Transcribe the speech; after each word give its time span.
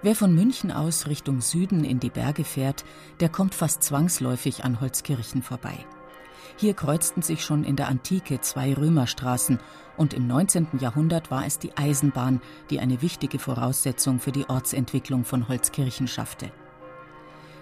Wer 0.00 0.14
von 0.14 0.32
München 0.32 0.70
aus 0.70 1.08
Richtung 1.08 1.40
Süden 1.40 1.82
in 1.82 1.98
die 1.98 2.10
Berge 2.10 2.44
fährt, 2.44 2.84
der 3.18 3.28
kommt 3.28 3.52
fast 3.52 3.82
zwangsläufig 3.82 4.64
an 4.64 4.80
Holzkirchen 4.80 5.42
vorbei. 5.42 5.84
Hier 6.56 6.74
kreuzten 6.74 7.20
sich 7.20 7.44
schon 7.44 7.64
in 7.64 7.74
der 7.74 7.88
Antike 7.88 8.40
zwei 8.40 8.74
Römerstraßen 8.74 9.58
und 9.96 10.14
im 10.14 10.28
19. 10.28 10.68
Jahrhundert 10.78 11.32
war 11.32 11.44
es 11.46 11.58
die 11.58 11.76
Eisenbahn, 11.76 12.40
die 12.70 12.78
eine 12.78 13.02
wichtige 13.02 13.40
Voraussetzung 13.40 14.20
für 14.20 14.30
die 14.30 14.48
Ortsentwicklung 14.48 15.24
von 15.24 15.48
Holzkirchen 15.48 16.06
schaffte. 16.06 16.52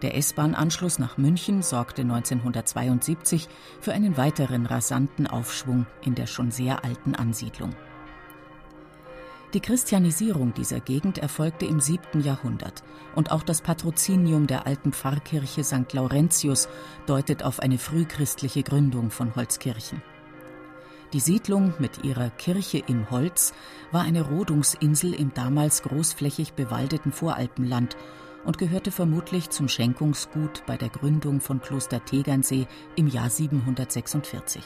Der 0.00 0.16
S-Bahn-Anschluss 0.16 0.98
nach 0.98 1.18
München 1.18 1.62
sorgte 1.62 2.00
1972 2.00 3.48
für 3.80 3.92
einen 3.92 4.16
weiteren 4.16 4.64
rasanten 4.64 5.26
Aufschwung 5.26 5.86
in 6.00 6.14
der 6.14 6.26
schon 6.26 6.50
sehr 6.50 6.82
alten 6.82 7.14
Ansiedlung. 7.14 7.74
Die 9.54 9.60
Christianisierung 9.60 10.54
dieser 10.54 10.80
Gegend 10.80 11.18
erfolgte 11.18 11.66
im 11.66 11.78
7. 11.78 12.22
Jahrhundert 12.22 12.82
und 13.14 13.30
auch 13.32 13.42
das 13.42 13.60
Patrozinium 13.60 14.46
der 14.46 14.66
alten 14.66 14.94
Pfarrkirche 14.94 15.62
St. 15.62 15.92
Laurentius 15.92 16.70
deutet 17.04 17.42
auf 17.42 17.60
eine 17.60 17.76
frühchristliche 17.76 18.62
Gründung 18.62 19.10
von 19.10 19.36
Holzkirchen. 19.36 20.02
Die 21.12 21.20
Siedlung 21.20 21.74
mit 21.78 22.02
ihrer 22.02 22.30
Kirche 22.30 22.78
im 22.78 23.10
Holz 23.10 23.52
war 23.90 24.00
eine 24.00 24.22
Rodungsinsel 24.22 25.12
im 25.12 25.34
damals 25.34 25.82
großflächig 25.82 26.54
bewaldeten 26.54 27.12
Voralpenland 27.12 27.98
und 28.46 28.56
gehörte 28.56 28.90
vermutlich 28.90 29.50
zum 29.50 29.68
Schenkungsgut 29.68 30.64
bei 30.66 30.78
der 30.78 30.88
Gründung 30.88 31.42
von 31.42 31.60
Kloster 31.60 32.02
Tegernsee 32.02 32.66
im 32.96 33.06
Jahr 33.06 33.28
746. 33.28 34.62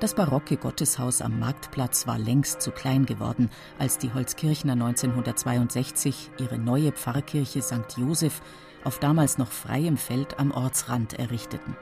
Das 0.00 0.14
barocke 0.14 0.56
Gotteshaus 0.56 1.20
am 1.20 1.38
Marktplatz 1.38 2.06
war 2.06 2.18
längst 2.18 2.62
zu 2.62 2.70
klein 2.70 3.04
geworden, 3.04 3.50
als 3.78 3.98
die 3.98 4.10
Holzkirchner 4.14 4.72
1962 4.72 6.30
ihre 6.38 6.56
neue 6.56 6.92
Pfarrkirche 6.92 7.60
St. 7.60 7.98
Joseph 7.98 8.40
auf 8.82 8.98
damals 8.98 9.36
noch 9.36 9.50
freiem 9.52 9.98
Feld 9.98 10.40
am 10.40 10.52
Ortsrand 10.52 11.18
errichteten. 11.18 11.76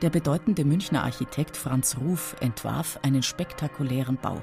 Der 0.00 0.08
bedeutende 0.08 0.64
Münchner 0.64 1.04
Architekt 1.04 1.58
Franz 1.58 1.98
Ruf 2.00 2.36
entwarf 2.40 2.98
einen 3.02 3.22
spektakulären 3.22 4.16
Bau. 4.16 4.42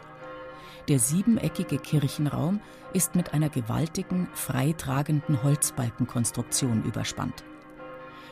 Der 0.88 1.00
siebeneckige 1.00 1.80
Kirchenraum 1.80 2.62
ist 2.94 3.16
mit 3.16 3.34
einer 3.34 3.50
gewaltigen, 3.50 4.28
freitragenden 4.34 5.42
Holzbalkenkonstruktion 5.42 6.84
überspannt. 6.84 7.44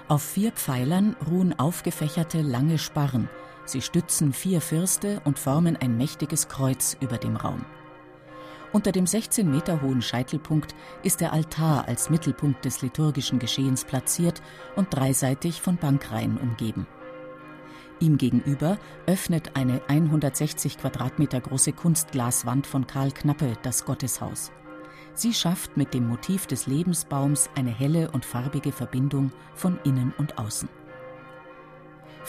Auf 0.08 0.22
vier 0.22 0.52
Pfeilern 0.52 1.16
ruhen 1.28 1.58
aufgefächerte 1.58 2.42
lange 2.42 2.78
Sparren, 2.78 3.28
Sie 3.66 3.82
stützen 3.82 4.34
vier 4.34 4.62
Fürste 4.62 5.22
und 5.26 5.40
formen 5.40 5.78
ein 5.78 5.98
mächtiges 5.98 6.48
Kreuz 6.48 6.98
über 7.00 7.18
dem 7.18 7.36
Raum. 7.36 7.66
Unter 8.72 8.92
dem 8.92 9.08
16 9.08 9.50
Meter 9.50 9.82
hohen 9.82 10.02
Scheitelpunkt 10.02 10.76
ist 11.02 11.22
der 11.22 11.34
Altar 11.34 11.88
als 11.88 12.10
Mittelpunkt 12.10 12.66
des 12.66 12.82
liturgischen 12.82 13.40
Geschehens 13.40 13.84
platziert 13.84 14.42
und 14.76 14.94
dreiseitig 14.94 15.62
von 15.62 15.78
Bankreihen 15.78 16.38
umgeben. 16.38 16.86
Ihm 18.00 18.18
gegenüber 18.18 18.78
öffnet 19.08 19.56
eine 19.56 19.82
160 19.88 20.78
Quadratmeter 20.78 21.42
große 21.42 21.74
Kunstglaswand 21.74 22.66
von 22.66 22.88
Karl 22.88 23.12
Knappe 23.12 23.54
das 23.64 23.86
Gotteshaus. 23.86 24.52
Sie 25.16 25.34
schafft 25.34 25.76
mit 25.76 25.94
dem 25.94 26.08
Motiv 26.08 26.46
des 26.46 26.66
Lebensbaums 26.66 27.50
eine 27.56 27.72
helle 27.72 28.12
und 28.12 28.24
farbige 28.24 28.72
Verbindung 28.72 29.32
von 29.54 29.80
innen 29.84 30.14
und 30.18 30.38
außen. 30.38 30.70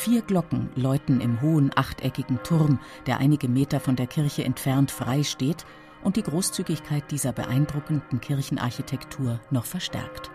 Vier 0.00 0.22
Glocken 0.22 0.70
läuten 0.76 1.20
im 1.20 1.42
hohen 1.42 1.72
achteckigen 1.76 2.42
Turm, 2.42 2.78
der 3.04 3.18
einige 3.18 3.48
Meter 3.48 3.80
von 3.80 3.96
der 3.96 4.06
Kirche 4.06 4.42
entfernt 4.44 4.90
frei 4.90 5.22
steht 5.22 5.66
und 6.02 6.16
die 6.16 6.22
Großzügigkeit 6.22 7.10
dieser 7.10 7.32
beeindruckenden 7.32 8.18
Kirchenarchitektur 8.18 9.40
noch 9.50 9.66
verstärkt. 9.66 10.30